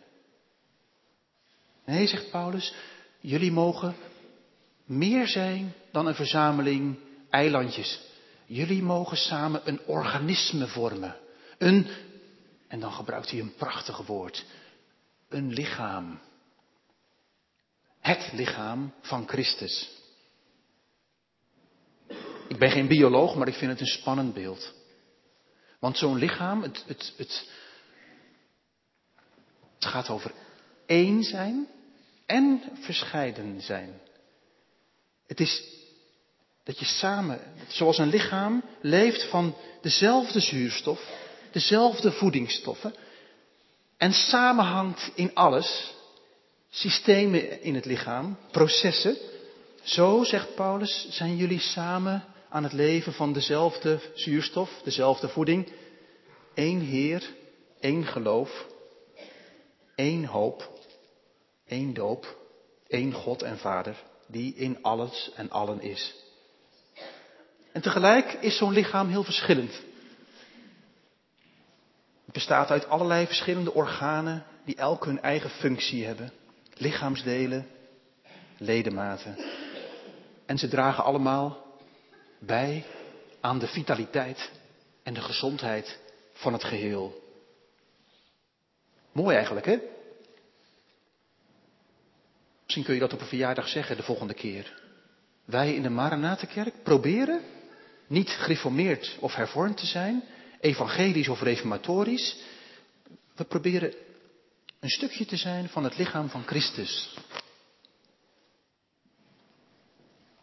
Nee, 1.84 2.06
zegt 2.06 2.30
Paulus, 2.30 2.74
jullie 3.20 3.52
mogen 3.52 3.96
meer 4.84 5.28
zijn 5.28 5.74
dan 5.92 6.06
een 6.06 6.14
verzameling 6.14 6.98
eilandjes. 7.30 8.00
Jullie 8.46 8.82
mogen 8.82 9.16
samen 9.16 9.60
een 9.64 9.80
organisme 9.86 10.66
vormen. 10.66 11.16
Een, 11.58 11.86
en 12.68 12.80
dan 12.80 12.92
gebruikt 12.92 13.30
hij 13.30 13.40
een 13.40 13.54
prachtig 13.54 14.06
woord, 14.06 14.44
een 15.28 15.52
lichaam. 15.52 16.20
Het 18.00 18.32
lichaam 18.32 18.92
van 19.00 19.28
Christus. 19.28 19.90
Ik 22.48 22.58
ben 22.58 22.70
geen 22.70 22.86
bioloog, 22.86 23.34
maar 23.34 23.48
ik 23.48 23.54
vind 23.54 23.70
het 23.70 23.80
een 23.80 23.86
spannend 23.86 24.34
beeld. 24.34 24.74
Want 25.78 25.98
zo'n 25.98 26.18
lichaam, 26.18 26.62
het, 26.62 26.84
het, 26.86 27.12
het, 27.16 27.48
het 29.74 29.84
gaat 29.84 30.08
over 30.08 30.32
één 30.86 31.22
zijn 31.22 31.66
en 32.26 32.62
verscheiden 32.80 33.60
zijn. 33.60 34.00
Het 35.26 35.40
is 35.40 35.74
dat 36.64 36.78
je 36.78 36.84
samen, 36.84 37.40
zoals 37.68 37.98
een 37.98 38.08
lichaam, 38.08 38.62
leeft 38.80 39.24
van 39.30 39.56
dezelfde 39.80 40.40
zuurstof, 40.40 41.10
dezelfde 41.50 42.12
voedingsstoffen 42.12 42.94
en 43.96 44.12
samenhangt 44.12 45.10
in 45.14 45.34
alles 45.34 45.94
systemen 46.70 47.62
in 47.62 47.74
het 47.74 47.84
lichaam, 47.84 48.38
processen. 48.50 49.16
Zo, 49.82 50.24
zegt 50.24 50.54
Paulus, 50.54 51.06
zijn 51.10 51.36
jullie 51.36 51.60
samen 51.60 52.24
aan 52.56 52.62
het 52.62 52.72
leven 52.72 53.12
van 53.12 53.32
dezelfde 53.32 54.00
zuurstof, 54.14 54.80
dezelfde 54.84 55.28
voeding. 55.28 55.72
Eén 56.54 56.80
Heer, 56.80 57.30
één 57.80 58.04
geloof, 58.04 58.66
één 59.94 60.24
hoop, 60.24 60.70
één 61.66 61.94
doop, 61.94 62.36
één 62.88 63.12
God 63.12 63.42
en 63.42 63.58
Vader, 63.58 64.02
die 64.26 64.54
in 64.54 64.82
alles 64.82 65.30
en 65.34 65.50
allen 65.50 65.80
is. 65.80 66.14
En 67.72 67.80
tegelijk 67.80 68.32
is 68.32 68.56
zo'n 68.56 68.72
lichaam 68.72 69.08
heel 69.08 69.24
verschillend. 69.24 69.72
Het 72.24 72.34
bestaat 72.34 72.70
uit 72.70 72.88
allerlei 72.88 73.26
verschillende 73.26 73.74
organen 73.74 74.44
die 74.64 74.76
elk 74.76 75.04
hun 75.04 75.20
eigen 75.22 75.50
functie 75.50 76.04
hebben 76.06 76.32
lichaamsdelen, 76.74 77.66
ledematen. 78.58 79.36
En 80.46 80.58
ze 80.58 80.68
dragen 80.68 81.04
allemaal 81.04 81.64
bij 82.38 82.84
aan 83.40 83.58
de 83.58 83.66
vitaliteit 83.66 84.50
en 85.02 85.14
de 85.14 85.20
gezondheid 85.20 85.98
van 86.32 86.52
het 86.52 86.64
geheel. 86.64 87.24
Mooi 89.12 89.36
eigenlijk, 89.36 89.66
hè? 89.66 89.78
Misschien 92.62 92.84
kun 92.84 92.94
je 92.94 93.00
dat 93.00 93.12
op 93.12 93.20
een 93.20 93.26
verjaardag 93.26 93.68
zeggen 93.68 93.96
de 93.96 94.02
volgende 94.02 94.34
keer. 94.34 94.82
Wij 95.44 95.74
in 95.74 95.82
de 95.82 95.88
Maranatenkerk 95.88 96.82
proberen 96.82 97.40
niet 98.06 98.30
gereformeerd 98.30 99.16
of 99.20 99.34
hervormd 99.34 99.76
te 99.76 99.86
zijn, 99.86 100.24
evangelisch 100.60 101.28
of 101.28 101.40
reformatorisch. 101.40 102.36
We 103.34 103.44
proberen 103.44 103.94
een 104.80 104.90
stukje 104.90 105.24
te 105.24 105.36
zijn 105.36 105.68
van 105.68 105.84
het 105.84 105.98
lichaam 105.98 106.28
van 106.28 106.42
Christus. 106.46 107.16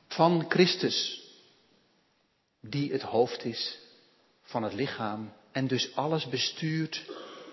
Van 0.07 0.45
Christus, 0.49 1.22
die 2.69 2.91
het 2.91 3.01
hoofd 3.01 3.45
is 3.45 3.79
van 4.41 4.63
het 4.63 4.73
lichaam 4.73 5.33
en 5.51 5.67
dus 5.67 5.95
alles 5.95 6.29
bestuurt, 6.29 7.05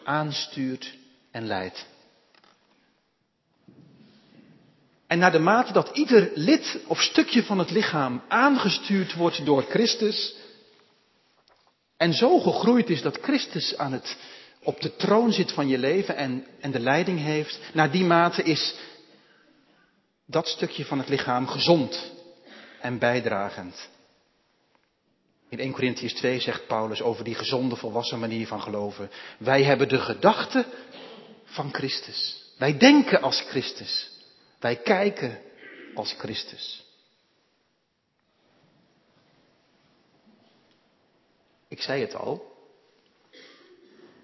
aanstuurt 0.04 0.94
en 1.30 1.46
leidt. 1.46 1.86
En 5.06 5.18
naar 5.18 5.32
de 5.32 5.38
mate 5.38 5.72
dat 5.72 5.96
ieder 5.96 6.30
lid 6.34 6.78
of 6.86 7.00
stukje 7.00 7.42
van 7.42 7.58
het 7.58 7.70
lichaam 7.70 8.22
aangestuurd 8.28 9.14
wordt 9.14 9.44
door 9.44 9.62
Christus 9.62 10.34
en 11.96 12.14
zo 12.14 12.38
gegroeid 12.38 12.90
is 12.90 13.02
dat 13.02 13.18
Christus 13.22 13.76
aan 13.76 13.92
het 13.92 14.16
op 14.62 14.80
de 14.80 14.96
troon 14.96 15.32
zit 15.32 15.52
van 15.52 15.68
je 15.68 15.78
leven 15.78 16.16
en, 16.16 16.46
en 16.60 16.70
de 16.70 16.78
leiding 16.78 17.18
heeft, 17.18 17.58
naar 17.72 17.90
die 17.90 18.04
mate 18.04 18.42
is 18.42 18.74
dat 20.26 20.48
stukje 20.48 20.84
van 20.84 20.98
het 20.98 21.08
lichaam 21.08 21.46
gezond 21.46 22.10
en 22.80 22.98
bijdragend. 22.98 23.88
In 25.50 25.58
1 25.58 25.72
Corinthians 25.72 26.12
2 26.12 26.40
zegt 26.40 26.66
Paulus 26.66 27.02
over 27.02 27.24
die 27.24 27.34
gezonde, 27.34 27.76
volwassen 27.76 28.18
manier 28.18 28.46
van 28.46 28.60
geloven. 28.60 29.10
Wij 29.38 29.62
hebben 29.62 29.88
de 29.88 29.98
gedachte 29.98 30.66
van 31.44 31.74
Christus. 31.74 32.44
Wij 32.58 32.78
denken 32.78 33.22
als 33.22 33.40
Christus. 33.40 34.10
Wij 34.58 34.76
kijken 34.76 35.40
als 35.94 36.14
Christus. 36.18 36.84
Ik 41.68 41.82
zei 41.82 42.00
het 42.00 42.14
al, 42.14 42.50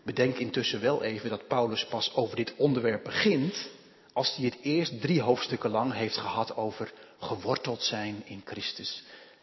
Bedenk 0.06 0.36
intussen 0.36 0.80
wel 0.80 1.02
even 1.02 1.30
dat 1.30 1.48
Paulus 1.48 1.86
pas 1.86 2.14
over 2.14 2.36
dit 2.36 2.54
onderwerp 2.56 3.04
begint 3.04 3.68
als 4.12 4.36
hij 4.36 4.44
het 4.44 4.58
eerst 4.62 5.00
drie 5.00 5.20
hoofdstukken 5.20 5.70
lang 5.70 5.92
heeft 5.92 6.16
gehad 6.16 6.56
over 6.56 6.92
geworteld 7.18 7.82
zijn 7.82 8.22
in 8.24 8.42
Christus. 8.44 9.02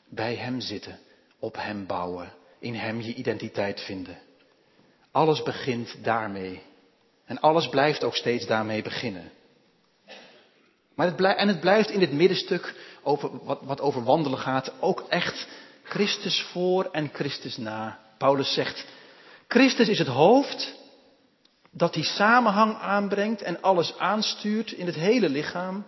Bij 0.10 0.36
Hem 0.36 0.60
zitten, 0.60 1.00
op 1.43 1.55
Hem 1.55 1.85
bouwen, 1.85 2.33
in 2.59 2.75
Hem 2.75 3.01
je 3.01 3.13
identiteit 3.13 3.81
vinden. 3.81 4.17
Alles 5.12 5.43
begint 5.43 6.03
daarmee. 6.03 6.62
En 7.25 7.39
alles 7.39 7.69
blijft 7.69 8.03
ook 8.03 8.15
steeds 8.15 8.45
daarmee 8.45 8.81
beginnen. 8.81 9.31
Maar 10.95 11.07
het 11.07 11.19
en 11.19 11.47
het 11.47 11.59
blijft 11.59 11.89
in 11.89 12.01
het 12.01 12.12
middenstuk, 12.12 12.73
over, 13.01 13.45
wat, 13.45 13.59
wat 13.62 13.81
over 13.81 14.03
wandelen 14.03 14.39
gaat, 14.39 14.73
ook 14.79 15.05
echt 15.09 15.47
Christus 15.83 16.41
voor 16.41 16.85
en 16.91 17.09
Christus 17.13 17.57
na. 17.57 18.00
Paulus 18.17 18.53
zegt, 18.53 18.85
Christus 19.47 19.88
is 19.88 20.00
het 20.00 20.07
hoofd 20.07 20.73
dat 21.71 21.93
die 21.93 22.03
samenhang 22.03 22.75
aanbrengt 22.75 23.41
en 23.41 23.62
alles 23.62 23.97
aanstuurt 23.97 24.71
in 24.71 24.85
het 24.85 24.95
hele 24.95 25.29
lichaam. 25.29 25.85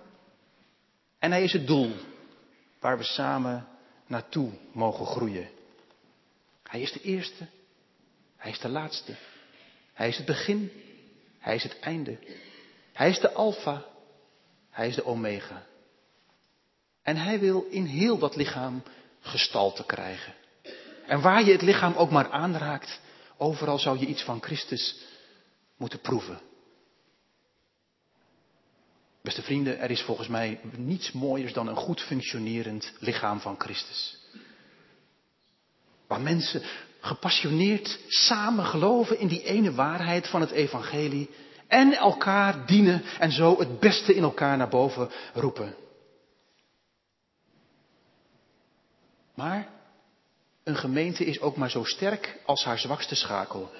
En 1.19 1.31
hij 1.31 1.43
is 1.43 1.53
het 1.53 1.67
doel 1.67 1.91
waar 2.79 2.97
we 2.97 3.03
samen 3.03 3.67
naartoe 4.07 4.51
mogen 4.71 5.05
groeien. 5.05 5.50
Hij 6.63 6.81
is 6.81 6.91
de 6.91 7.01
eerste, 7.01 7.47
hij 8.38 8.51
is 8.51 8.59
de 8.59 8.69
laatste, 8.69 9.15
hij 9.93 10.07
is 10.07 10.17
het 10.17 10.25
begin, 10.25 10.71
hij 11.39 11.55
is 11.55 11.63
het 11.63 11.79
einde, 11.79 12.17
hij 12.93 13.09
is 13.09 13.19
de 13.19 13.31
alfa, 13.31 13.85
hij 14.69 14.88
is 14.88 14.95
de 14.95 15.05
omega. 15.05 15.65
En 17.01 17.17
hij 17.17 17.39
wil 17.39 17.67
in 17.69 17.85
heel 17.85 18.17
dat 18.17 18.35
lichaam 18.35 18.83
gestalte 19.19 19.85
krijgen. 19.85 20.33
En 21.07 21.21
waar 21.21 21.43
je 21.43 21.51
het 21.51 21.62
lichaam 21.62 21.93
ook 21.93 22.09
maar 22.09 22.29
aanraakt, 22.29 23.00
overal 23.38 23.79
zou 23.79 24.00
je 24.00 24.05
iets 24.05 24.24
van 24.24 24.41
Christus 24.41 24.97
moeten 25.77 26.00
proeven. 26.00 26.39
Beste 29.25 29.41
vrienden, 29.41 29.79
er 29.79 29.91
is 29.91 30.01
volgens 30.01 30.27
mij 30.27 30.60
niets 30.77 31.12
mooiers 31.12 31.53
dan 31.53 31.67
een 31.67 31.75
goed 31.75 32.01
functionerend 32.01 32.94
lichaam 33.00 33.39
van 33.39 33.60
Christus. 33.60 34.17
Waar 36.08 36.22
mensen 36.22 36.62
gepassioneerd 37.00 38.00
samen 38.08 38.65
geloven 38.65 39.20
in 39.20 39.27
die 39.27 39.44
ene 39.44 39.74
waarheid 39.74 40.27
van 40.27 40.41
het 40.41 40.51
evangelie 40.51 41.29
en 41.67 41.94
elkaar 41.94 42.65
dienen 42.65 43.03
en 43.20 43.32
zo 43.32 43.60
het 43.60 43.79
beste 43.79 44.13
in 44.13 44.24
elkaar 44.24 44.58
naar 44.58 44.70
boven 44.70 45.10
roepen. 45.34 45.75
Maar 49.34 49.70
een 50.63 50.77
gemeente 50.77 51.25
is 51.25 51.39
ook 51.39 51.55
maar 51.55 51.70
zo 51.70 51.84
sterk 51.84 52.39
als 52.46 52.63
haar 52.63 52.79
zwakste 52.79 53.15
schakel. 53.15 53.72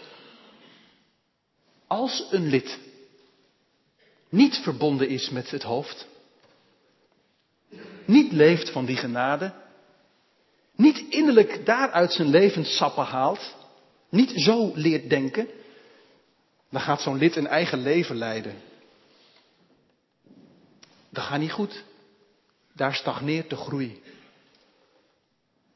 Als 1.88 2.28
een 2.32 2.48
lid 2.48 2.85
niet 4.36 4.58
verbonden 4.58 5.10
is 5.10 5.30
met 5.30 5.52
het 5.52 5.64
hoofd, 5.64 6.08
niet 8.06 8.32
leeft 8.32 8.70
van 8.70 8.86
die 8.86 8.98
genade, 8.98 9.54
niet 10.76 10.98
innerlijk 11.10 11.66
daaruit 11.66 12.14
zijn 12.14 12.28
levenssappen 12.28 13.04
haalt, 13.04 13.56
niet 14.10 14.32
zo 14.36 14.72
leert 14.74 15.10
denken, 15.10 15.48
dan 16.70 16.82
gaat 16.82 17.02
zo'n 17.02 17.18
lid 17.18 17.36
een 17.36 17.48
eigen 17.48 17.80
leven 17.80 18.16
leiden. 18.16 18.56
Dat 21.10 21.24
gaat 21.24 21.40
niet 21.40 21.52
goed. 21.52 21.84
Daar 22.74 22.96
stagneert 22.96 23.50
de 23.50 23.56
groei. 23.56 24.04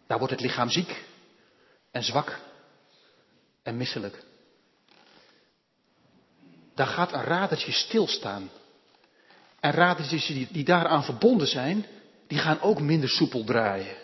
Daar 0.07 0.17
wordt 0.17 0.33
het 0.33 0.41
lichaam 0.41 0.69
ziek 0.69 1.03
en 1.91 2.03
zwak 2.03 2.39
en 3.63 3.77
misselijk. 3.77 4.27
Daar 6.79 6.88
gaat 6.88 7.13
een 7.13 7.24
radertje 7.24 7.71
stilstaan. 7.71 8.50
En 9.59 9.71
radertjes 9.71 10.25
die, 10.25 10.48
die 10.51 10.63
daaraan 10.63 11.03
verbonden 11.03 11.48
zijn, 11.48 11.86
die 12.27 12.38
gaan 12.38 12.62
ook 12.62 12.79
minder 12.79 13.09
soepel 13.09 13.43
draaien. 13.43 13.95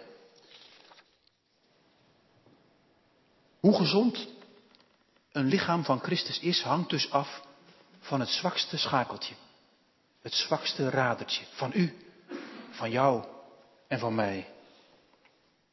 Hoe 3.60 3.76
gezond 3.76 4.28
een 5.32 5.46
lichaam 5.46 5.84
van 5.84 6.00
Christus 6.00 6.40
is, 6.40 6.62
hangt 6.62 6.90
dus 6.90 7.12
af 7.12 7.42
van 8.00 8.20
het 8.20 8.30
zwakste 8.30 8.78
schakeltje. 8.78 9.34
Het 10.22 10.34
zwakste 10.34 10.90
radertje. 10.90 11.44
Van 11.52 11.72
u, 11.74 11.98
van 12.70 12.92
jou 12.92 13.26
en 13.88 14.00
van 14.00 14.16
mij. 14.16 14.50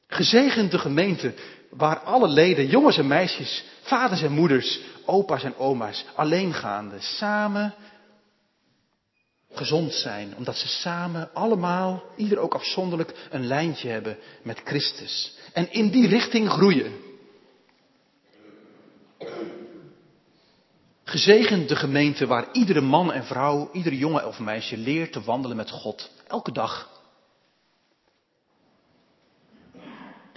Gezegend 0.06 0.71
de 0.71 0.78
gemeente 0.78 1.35
waar 1.76 1.98
alle 1.98 2.28
leden, 2.28 2.66
jongens 2.66 2.98
en 2.98 3.06
meisjes, 3.06 3.64
vaders 3.82 4.22
en 4.22 4.32
moeders, 4.32 4.80
opa's 5.04 5.42
en 5.42 5.56
oma's, 5.56 6.04
alleengaande, 6.14 7.00
samen 7.00 7.74
gezond 9.52 9.92
zijn. 9.92 10.36
Omdat 10.36 10.56
ze 10.56 10.68
samen 10.68 11.30
allemaal, 11.34 12.02
ieder 12.16 12.38
ook 12.38 12.54
afzonderlijk, 12.54 13.14
een 13.30 13.46
lijntje 13.46 13.88
hebben 13.88 14.18
met 14.42 14.60
Christus. 14.64 15.37
En 15.52 15.72
in 15.72 15.90
die 15.90 16.08
richting 16.08 16.48
groeien. 16.48 16.92
Gezegend 21.04 21.68
de 21.68 21.76
gemeente 21.76 22.26
waar 22.26 22.48
iedere 22.52 22.80
man 22.80 23.12
en 23.12 23.24
vrouw, 23.24 23.70
iedere 23.72 23.96
jongen 23.96 24.26
of 24.26 24.38
meisje 24.38 24.76
leert 24.76 25.12
te 25.12 25.22
wandelen 25.22 25.56
met 25.56 25.70
God. 25.70 26.11
Elke 26.26 26.52
dag. 26.52 26.91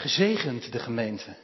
Gezegend 0.05 0.71
de 0.71 0.79
gemeente. 0.79 1.35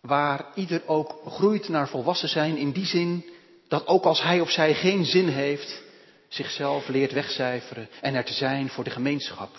Waar 0.00 0.44
ieder 0.54 0.82
ook 0.86 1.20
groeit 1.26 1.68
naar 1.68 1.88
volwassen 1.88 2.28
zijn 2.28 2.56
in 2.56 2.72
die 2.72 2.86
zin 2.86 3.24
dat 3.68 3.86
ook 3.86 4.04
als 4.04 4.22
hij 4.22 4.40
of 4.40 4.50
zij 4.50 4.74
geen 4.74 5.04
zin 5.04 5.28
heeft, 5.28 5.82
zichzelf 6.28 6.88
leert 6.88 7.12
wegcijferen 7.12 7.88
en 8.00 8.14
er 8.14 8.24
te 8.24 8.32
zijn 8.32 8.68
voor 8.68 8.84
de 8.84 8.90
gemeenschap. 8.90 9.56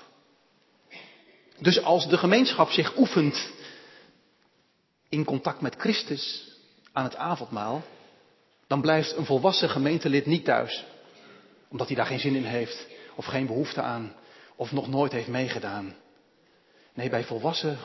Dus 1.60 1.84
als 1.84 2.10
de 2.10 2.18
gemeenschap 2.18 2.70
zich 2.70 2.98
oefent 2.98 3.52
in 5.10 5.26
contact 5.26 5.62
met 5.62 5.76
Christus 5.76 6.52
aan 6.92 7.04
het 7.04 7.16
avondmaal, 7.16 7.84
dan 8.68 8.82
blijft 8.82 9.18
een 9.18 9.26
volwassen 9.26 9.70
gemeentelid 9.70 10.26
niet 10.26 10.46
thuis. 10.46 10.86
Omdat 11.70 11.88
hij 11.88 11.96
daar 11.96 12.06
geen 12.06 12.20
zin 12.20 12.36
in 12.36 12.46
heeft, 12.46 12.88
of 13.16 13.26
geen 13.26 13.46
behoefte 13.46 13.82
aan, 13.82 14.16
of 14.56 14.72
nog 14.72 14.88
nooit 14.88 15.12
heeft 15.12 15.28
meegedaan. 15.28 15.96
Nee, 16.98 17.10
bij 17.10 17.24
volwassen 17.24 17.78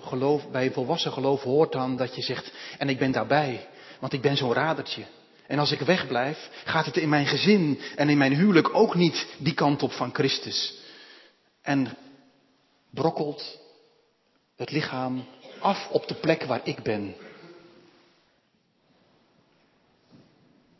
geloof, 0.00 0.50
bij 0.50 0.72
volwassen 0.72 1.12
geloof 1.12 1.42
hoort 1.42 1.72
dan 1.72 1.96
dat 1.96 2.14
je 2.14 2.22
zegt, 2.22 2.52
en 2.78 2.88
ik 2.88 2.98
ben 2.98 3.12
daarbij, 3.12 3.68
want 4.00 4.12
ik 4.12 4.20
ben 4.20 4.36
zo'n 4.36 4.52
radertje. 4.52 5.04
En 5.46 5.58
als 5.58 5.72
ik 5.72 5.80
wegblijf, 5.80 6.50
gaat 6.64 6.86
het 6.86 6.96
in 6.96 7.08
mijn 7.08 7.26
gezin 7.26 7.80
en 7.96 8.08
in 8.08 8.18
mijn 8.18 8.34
huwelijk 8.34 8.74
ook 8.74 8.94
niet 8.94 9.26
die 9.38 9.54
kant 9.54 9.82
op 9.82 9.92
van 9.92 10.14
Christus. 10.14 10.74
En 11.62 11.96
brokkelt 12.90 13.58
het 14.56 14.70
lichaam 14.70 15.24
af 15.60 15.88
op 15.90 16.08
de 16.08 16.14
plek 16.14 16.42
waar 16.42 16.60
ik 16.64 16.82
ben. 16.82 17.14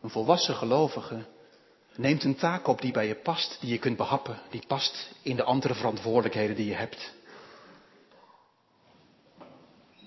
Een 0.02 0.10
volwassen 0.10 0.54
gelovige 0.54 1.24
neemt 1.96 2.24
een 2.24 2.36
taak 2.36 2.66
op 2.66 2.80
die 2.80 2.92
bij 2.92 3.06
je 3.06 3.16
past, 3.16 3.58
die 3.60 3.70
je 3.70 3.78
kunt 3.78 3.96
behappen, 3.96 4.40
die 4.50 4.62
past 4.66 5.10
in 5.22 5.36
de 5.36 5.44
andere 5.44 5.74
verantwoordelijkheden 5.74 6.56
die 6.56 6.66
je 6.66 6.74
hebt. 6.74 7.18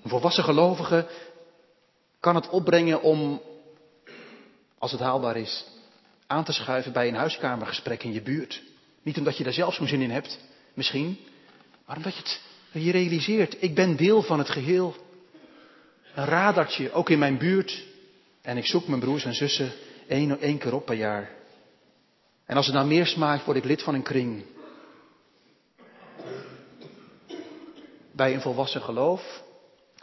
Een 0.04 0.10
volwassen 0.10 0.44
gelovige 0.44 1.08
kan 2.20 2.36
het 2.36 2.50
opbrengen 2.50 3.02
om, 3.02 3.42
als 4.78 4.92
het 4.92 5.00
haalbaar 5.00 5.38
is, 5.38 5.66
aan 6.28 6.44
te 6.44 6.54
schuiven 6.54 6.94
bij 6.94 7.08
een 7.08 7.16
huiskamergesprek 7.16 8.04
in 8.04 8.14
je 8.14 8.22
buurt. 8.22 8.62
Niet 9.02 9.18
omdat 9.18 9.38
je 9.38 9.44
daar 9.44 9.54
zelf 9.54 9.74
zo'n 9.74 9.88
zin 9.88 10.02
in 10.02 10.12
hebt, 10.12 10.40
misschien, 10.74 11.18
maar 11.86 11.98
omdat 11.98 12.14
je 12.14 12.22
het 12.22 12.42
je 12.72 12.92
realiseert. 12.92 13.56
Ik 13.60 13.76
ben 13.76 13.96
deel 13.96 14.22
van 14.22 14.40
het 14.40 14.50
geheel. 14.50 14.96
Een 16.16 16.26
radartje, 16.26 16.92
ook 16.92 17.10
in 17.10 17.20
mijn 17.20 17.38
buurt. 17.38 17.84
En 18.42 18.58
ik 18.58 18.66
zoek 18.66 18.88
mijn 18.88 19.00
broers 19.00 19.26
en 19.26 19.34
zussen 19.34 19.72
één, 20.08 20.40
één 20.40 20.58
keer 20.58 20.74
op 20.74 20.86
per 20.86 20.96
jaar. 20.96 21.30
En 22.46 22.56
als 22.56 22.66
het 22.66 22.76
nou 22.76 22.88
meer 22.88 23.06
smaakt, 23.06 23.46
word 23.46 23.58
ik 23.58 23.64
lid 23.64 23.84
van 23.84 23.94
een 23.94 24.04
kring. 24.04 24.46
Bij 28.12 28.34
een 28.34 28.42
volwassen 28.42 28.82
geloof 28.82 29.44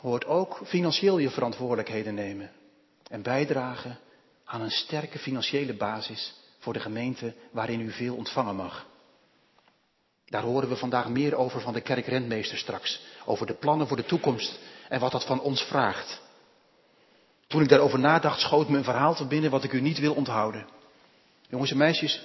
hoort 0.00 0.26
ook 0.26 0.60
financieel 0.64 1.18
je 1.18 1.30
verantwoordelijkheden 1.30 2.14
nemen. 2.14 2.50
En 3.08 3.22
bijdragen 3.22 3.98
aan 4.44 4.60
een 4.60 4.70
sterke 4.70 5.18
financiële 5.18 5.74
basis 5.74 6.34
voor 6.58 6.72
de 6.72 6.80
gemeente 6.80 7.34
waarin 7.50 7.80
u 7.80 7.90
veel 7.90 8.16
ontvangen 8.16 8.56
mag. 8.56 8.86
Daar 10.26 10.42
horen 10.42 10.68
we 10.68 10.76
vandaag 10.76 11.08
meer 11.08 11.34
over 11.34 11.60
van 11.60 11.72
de 11.72 11.80
kerkrentmeester 11.80 12.58
straks. 12.58 13.00
Over 13.24 13.46
de 13.46 13.54
plannen 13.54 13.86
voor 13.86 13.96
de 13.96 14.04
toekomst 14.04 14.58
en 14.88 15.00
wat 15.00 15.12
dat 15.12 15.24
van 15.24 15.40
ons 15.40 15.62
vraagt. 15.62 16.20
Toen 17.46 17.62
ik 17.62 17.68
daarover 17.68 17.98
nadacht, 17.98 18.40
schoot 18.40 18.68
me 18.68 18.76
een 18.76 18.84
verhaal 18.84 19.14
te 19.14 19.26
binnen 19.26 19.50
wat 19.50 19.64
ik 19.64 19.72
u 19.72 19.80
niet 19.80 19.98
wil 19.98 20.14
onthouden. 20.14 20.66
Jongens 21.48 21.70
en 21.70 21.76
meisjes, 21.76 22.22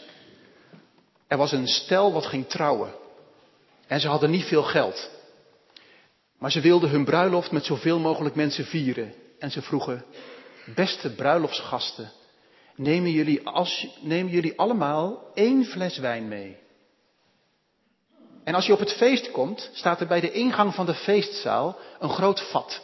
er 1.27 1.37
was 1.37 1.51
een 1.51 1.67
stel 1.67 2.13
wat 2.13 2.25
ging 2.25 2.47
trouwen. 2.47 2.93
En 3.87 3.99
ze 3.99 4.07
hadden 4.07 4.29
niet 4.29 4.45
veel 4.45 4.63
geld. 4.63 5.09
Maar 6.45 6.53
ze 6.53 6.61
wilden 6.61 6.89
hun 6.89 7.05
bruiloft 7.05 7.51
met 7.51 7.65
zoveel 7.65 7.99
mogelijk 7.99 8.35
mensen 8.35 8.65
vieren. 8.65 9.13
En 9.39 9.51
ze 9.51 9.61
vroegen, 9.61 10.05
beste 10.75 11.15
bruiloftsgasten, 11.15 12.11
nemen 12.75 13.11
jullie, 13.11 13.47
als, 13.47 13.87
jullie 14.03 14.57
allemaal 14.57 15.31
één 15.33 15.65
fles 15.65 15.97
wijn 15.97 16.27
mee? 16.27 16.57
En 18.43 18.55
als 18.55 18.65
je 18.65 18.73
op 18.73 18.79
het 18.79 18.93
feest 18.93 19.31
komt, 19.31 19.69
staat 19.73 20.01
er 20.01 20.07
bij 20.07 20.19
de 20.19 20.31
ingang 20.31 20.73
van 20.73 20.85
de 20.85 20.93
feestzaal 20.93 21.77
een 21.99 22.09
groot 22.09 22.49
vat. 22.49 22.81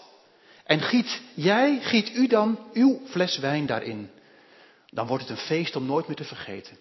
En 0.63 0.79
giet 0.79 1.21
jij, 1.33 1.79
giet 1.81 2.15
u 2.15 2.27
dan 2.27 2.59
uw 2.73 3.01
fles 3.05 3.37
wijn 3.37 3.65
daarin. 3.65 4.09
Dan 4.89 5.07
wordt 5.07 5.27
het 5.27 5.37
een 5.37 5.45
feest 5.45 5.75
om 5.75 5.85
nooit 5.85 6.07
meer 6.07 6.15
te 6.15 6.23
vergeten. 6.23 6.77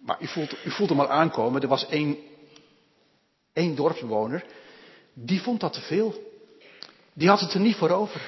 Maar 0.00 0.22
u 0.22 0.26
voelt, 0.26 0.64
u 0.64 0.70
voelt 0.70 0.88
hem 0.88 1.00
al 1.00 1.10
aankomen. 1.10 1.62
Er 1.62 1.68
was 1.68 1.86
één, 1.88 2.16
één 3.52 3.74
dorpsbewoner. 3.74 4.44
Die 5.12 5.42
vond 5.42 5.60
dat 5.60 5.72
te 5.72 5.80
veel. 5.80 6.30
Die 7.12 7.28
had 7.28 7.40
het 7.40 7.54
er 7.54 7.60
niet 7.60 7.76
voor 7.76 7.90
over. 7.90 8.20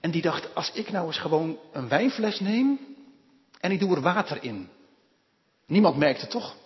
En 0.00 0.10
die 0.10 0.22
dacht, 0.22 0.54
als 0.54 0.72
ik 0.72 0.90
nou 0.90 1.06
eens 1.06 1.18
gewoon 1.18 1.58
een 1.72 1.88
wijnfles 1.88 2.40
neem 2.40 2.78
en 3.60 3.70
ik 3.70 3.80
doe 3.80 3.94
er 3.94 4.02
water 4.02 4.42
in. 4.42 4.68
Niemand 5.66 5.96
merkt 5.96 6.20
het 6.20 6.30
toch? 6.30 6.56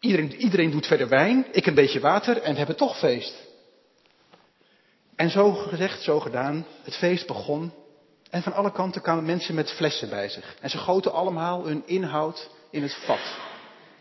Iedereen, 0.00 0.34
iedereen 0.34 0.70
doet 0.70 0.86
verder 0.86 1.08
wijn, 1.08 1.46
ik 1.52 1.66
een 1.66 1.74
beetje 1.74 2.00
water 2.00 2.42
en 2.42 2.52
we 2.52 2.58
hebben 2.58 2.76
toch 2.76 2.98
feest. 2.98 3.34
En 5.16 5.30
zo 5.30 5.52
gezegd, 5.52 6.02
zo 6.02 6.20
gedaan, 6.20 6.66
het 6.82 6.96
feest 6.96 7.26
begon. 7.26 7.72
En 8.30 8.42
van 8.42 8.52
alle 8.52 8.72
kanten 8.72 9.02
kwamen 9.02 9.24
mensen 9.24 9.54
met 9.54 9.72
flessen 9.72 10.08
bij 10.08 10.28
zich. 10.28 10.56
En 10.60 10.70
ze 10.70 10.78
goten 10.78 11.12
allemaal 11.12 11.66
hun 11.66 11.82
inhoud 11.86 12.50
in 12.70 12.82
het 12.82 12.94
vat. 12.94 13.36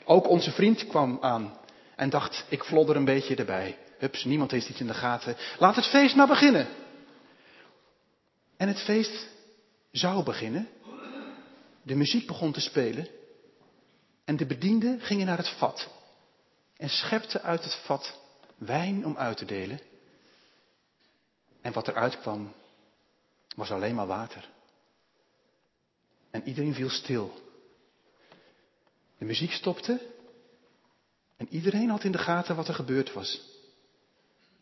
Ook 0.05 0.29
onze 0.29 0.51
vriend 0.51 0.87
kwam 0.87 1.17
aan 1.21 1.57
en 1.95 2.09
dacht, 2.09 2.45
ik 2.49 2.63
vlodder 2.63 2.95
een 2.95 3.05
beetje 3.05 3.35
erbij. 3.35 3.77
Hups, 3.97 4.23
niemand 4.23 4.51
heeft 4.51 4.69
iets 4.69 4.79
in 4.79 4.87
de 4.87 4.93
gaten. 4.93 5.35
Laat 5.59 5.75
het 5.75 5.85
feest 5.85 6.15
maar 6.15 6.27
beginnen. 6.27 6.67
En 8.57 8.67
het 8.67 8.79
feest 8.79 9.27
zou 9.91 10.23
beginnen. 10.23 10.67
De 11.81 11.95
muziek 11.95 12.27
begon 12.27 12.51
te 12.51 12.59
spelen. 12.59 13.07
En 14.25 14.37
de 14.37 14.45
bedienden 14.45 15.01
gingen 15.01 15.25
naar 15.25 15.37
het 15.37 15.49
vat. 15.49 15.89
En 16.77 16.89
schepten 16.89 17.41
uit 17.41 17.63
het 17.63 17.75
vat 17.75 18.19
wijn 18.57 19.05
om 19.05 19.17
uit 19.17 19.37
te 19.37 19.45
delen. 19.45 19.79
En 21.61 21.73
wat 21.73 21.87
eruit 21.87 22.19
kwam, 22.19 22.53
was 23.55 23.71
alleen 23.71 23.95
maar 23.95 24.07
water. 24.07 24.49
En 26.31 26.47
iedereen 26.47 26.73
viel 26.73 26.89
stil. 26.89 27.33
De 29.17 29.25
muziek 29.25 29.51
stopte. 29.51 30.13
En 31.37 31.47
iedereen 31.49 31.89
had 31.89 32.03
in 32.03 32.11
de 32.11 32.17
gaten 32.17 32.55
wat 32.55 32.67
er 32.67 32.73
gebeurd 32.73 33.13
was. 33.13 33.41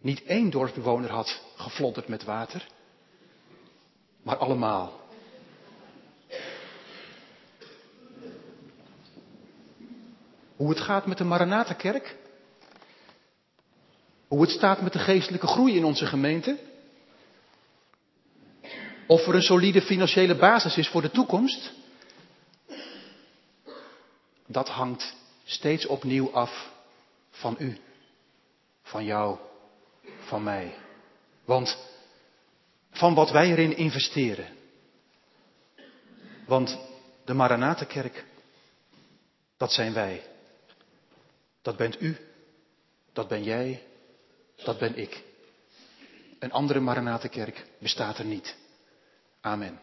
Niet 0.01 0.23
één 0.23 0.49
dorpsbewoner 0.49 1.09
had 1.09 1.41
geflodderd 1.55 2.07
met 2.07 2.23
water, 2.23 2.67
maar 4.23 4.37
allemaal. 4.37 5.01
Hoe 10.55 10.69
het 10.69 10.79
gaat 10.79 11.05
met 11.05 11.17
de 11.17 11.23
Maranatha-kerk? 11.23 12.17
Hoe 14.27 14.41
het 14.41 14.51
staat 14.51 14.81
met 14.81 14.93
de 14.93 14.99
geestelijke 14.99 15.47
groei 15.47 15.75
in 15.75 15.85
onze 15.85 16.05
gemeente? 16.05 16.57
Of 19.07 19.27
er 19.27 19.35
een 19.35 19.41
solide 19.41 19.81
financiële 19.81 20.35
basis 20.35 20.77
is 20.77 20.87
voor 20.87 21.01
de 21.01 21.11
toekomst? 21.11 21.73
Dat 24.47 24.69
hangt 24.69 25.15
steeds 25.43 25.85
opnieuw 25.85 26.31
af 26.31 26.71
van 27.29 27.55
u, 27.59 27.77
van 28.81 29.05
jou, 29.05 29.37
van 30.19 30.43
mij. 30.43 30.75
Want 31.45 31.77
van 32.91 33.13
wat 33.13 33.31
wij 33.31 33.49
erin 33.49 33.77
investeren. 33.77 34.47
Want 36.45 36.79
de 37.25 37.33
Maranatenkerk, 37.33 38.25
dat 39.57 39.71
zijn 39.71 39.93
wij. 39.93 40.23
Dat 41.61 41.77
bent 41.77 42.01
u, 42.01 42.17
dat 43.13 43.27
ben 43.27 43.43
jij, 43.43 43.83
dat 44.55 44.79
ben 44.79 44.97
ik. 44.97 45.23
Een 46.39 46.51
andere 46.51 46.79
Maranatenkerk 46.79 47.65
bestaat 47.79 48.17
er 48.17 48.25
niet. 48.25 48.55
Amen. 49.41 49.79